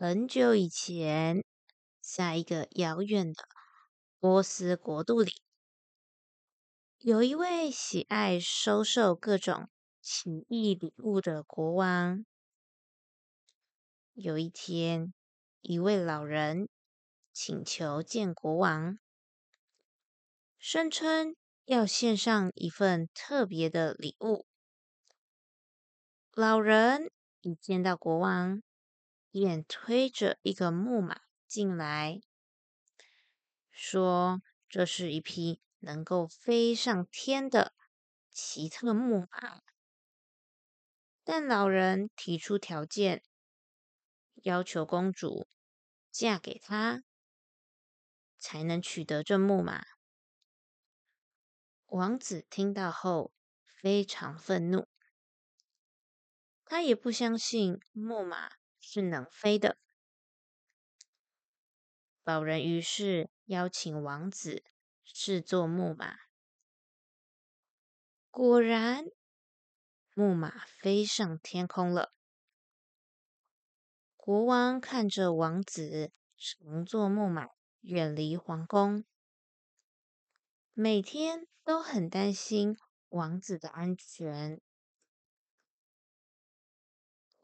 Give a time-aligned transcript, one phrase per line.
[0.00, 1.44] 很久以前，
[2.00, 3.42] 在一个遥远的
[4.20, 5.32] 波斯国度里，
[6.98, 9.68] 有一位喜爱收受各种
[10.00, 12.24] 奇异礼物的国王。
[14.14, 15.12] 有一天，
[15.62, 16.68] 一位老人
[17.32, 19.00] 请求见国王，
[20.58, 21.34] 声称
[21.64, 24.46] 要献上一份特别的礼物。
[26.34, 27.10] 老人
[27.40, 28.62] 一见到国王，
[29.38, 32.20] 便推着一个木马进来，
[33.70, 37.72] 说：“这是一匹能够飞上天的
[38.32, 39.62] 奇特木马。”
[41.22, 43.22] 但老人提出条件，
[44.42, 45.46] 要求公主
[46.10, 47.04] 嫁给他，
[48.38, 49.86] 才能取得这木马。
[51.86, 53.32] 王子听到后
[53.64, 54.88] 非常愤怒，
[56.64, 58.57] 他也不相信木马。
[58.90, 59.76] 是能飞的。
[62.24, 64.64] 老人于是邀请王子
[65.04, 66.16] 试坐木马。
[68.30, 69.04] 果然，
[70.14, 72.14] 木马飞上天空了。
[74.16, 77.46] 国王看着王子乘坐木马
[77.80, 79.04] 远离皇宫，
[80.72, 82.74] 每天都很担心
[83.10, 84.62] 王子的安全。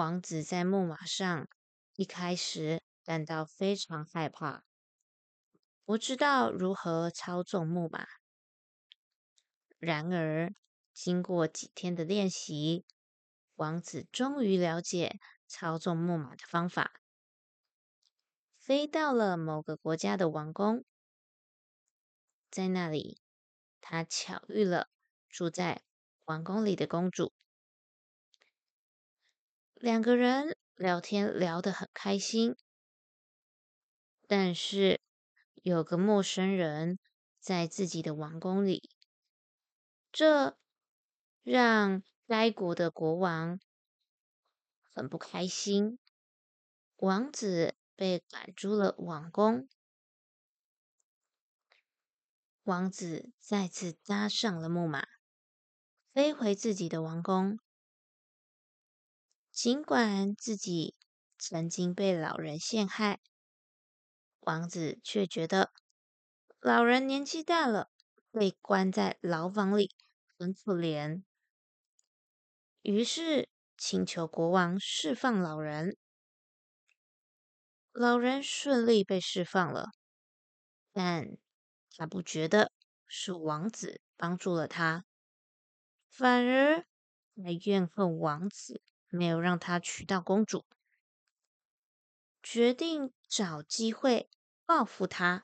[0.00, 1.46] 王子在木马上，
[1.94, 4.64] 一开始感到非常害怕，
[5.84, 8.06] 不知道如何操纵木马。
[9.78, 10.54] 然而，
[10.94, 12.86] 经过几天的练习，
[13.56, 17.02] 王子终于了解操纵木马的方法，
[18.58, 20.82] 飞到了某个国家的王宫。
[22.50, 23.20] 在那里，
[23.82, 24.88] 他巧遇了
[25.28, 25.82] 住在
[26.24, 27.34] 王宫里的公主。
[29.80, 32.54] 两个人聊天聊得很开心，
[34.26, 35.00] 但是
[35.54, 36.98] 有个陌生人
[37.38, 38.90] 在自己的王宫里，
[40.12, 40.58] 这
[41.42, 43.58] 让该国的国王
[44.92, 45.98] 很不开心。
[46.96, 49.66] 王子被赶出了王宫，
[52.64, 55.08] 王子再次搭上了木马，
[56.12, 57.58] 飞回自己的王宫。
[59.52, 60.94] 尽管自己
[61.38, 63.20] 曾经被老人陷害，
[64.38, 65.72] 王子却觉得
[66.60, 67.90] 老人年纪大了，
[68.30, 69.94] 被关在牢房里
[70.38, 71.24] 很可怜，
[72.82, 75.96] 于是请求国王释放老人。
[77.92, 79.90] 老人顺利被释放了，
[80.92, 81.36] 但
[81.96, 82.72] 他不觉得
[83.06, 85.04] 是王子帮助了他，
[86.08, 86.86] 反而
[87.42, 88.80] 还怨恨王子。
[89.10, 90.64] 没有让他娶到公主，
[92.42, 94.28] 决定找机会
[94.64, 95.42] 报复他。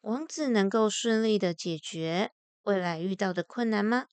[0.00, 2.32] 王子能够顺利的解决
[2.62, 4.06] 未来遇到的困难吗？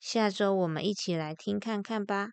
[0.00, 2.32] 下周我们一起来听看看吧。